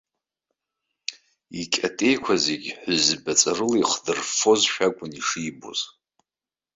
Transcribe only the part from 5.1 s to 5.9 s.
ишибоз.